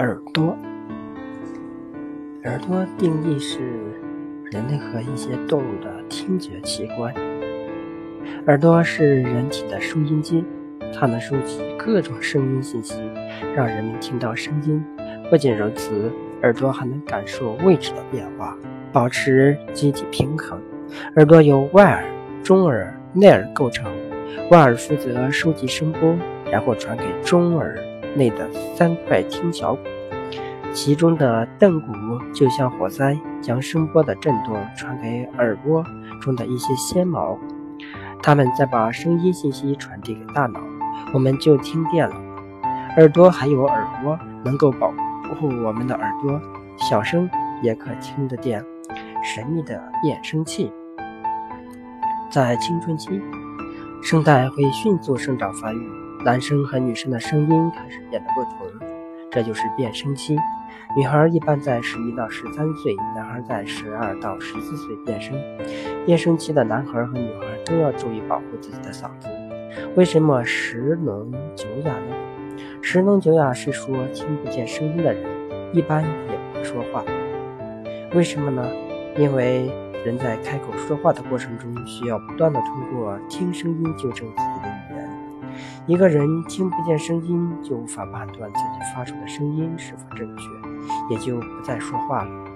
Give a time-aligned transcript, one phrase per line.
[0.00, 0.56] 耳朵，
[2.44, 3.58] 耳朵定义是
[4.44, 7.12] 人类和一些动物的听觉器官。
[8.46, 10.42] 耳朵是人体的收音机，
[10.94, 12.98] 它能收集各种声音信息，
[13.54, 14.82] 让人们听到声音。
[15.28, 16.10] 不仅如此，
[16.40, 18.56] 耳朵还能感受位置的变化，
[18.94, 20.58] 保持机体平衡。
[21.16, 22.02] 耳朵由外耳、
[22.42, 23.92] 中耳、内耳构成，
[24.50, 26.16] 外耳负责收集声波，
[26.50, 27.78] 然后传给中耳
[28.16, 29.80] 内的三块听小骨。
[30.72, 31.92] 其中的镫骨
[32.32, 35.84] 就像火灾，将声波的振动传给耳蜗
[36.20, 37.36] 中的一些纤毛，
[38.22, 40.60] 它们再把声音信息传递给大脑，
[41.12, 42.14] 我们就听见了。
[42.96, 44.92] 耳朵还有耳蜗，能够保
[45.40, 46.40] 护我们的耳朵，
[46.76, 47.28] 小声
[47.62, 48.64] 也可听得见。
[49.22, 50.72] 神秘的变声器，
[52.30, 53.20] 在青春期，
[54.02, 55.90] 声带会迅速生长发育，
[56.22, 58.66] 男生和女生的声音开始变得不同，
[59.30, 60.36] 这就是变声期。
[60.94, 65.34] 女孩一般在十一到十三岁，男孩在十二到十四岁变声。
[66.04, 69.28] 变声期的男孩和女孩都要注意保护自己的嗓子。
[69.96, 72.14] 为什么十聋九哑呢？
[72.82, 75.24] 十聋九哑是说听不见声音的人，
[75.72, 77.02] 一般也不会说话。
[78.14, 78.68] 为什么呢？
[79.16, 79.70] 因为
[80.04, 84.79] 人在开口说话的过程中，需要不断的通过听声音纠正自己的。
[85.86, 90.44] 一个人听不见声音，就无法判断自己发出的声音是否正确。
[91.10, 92.49] 也就不再说话了。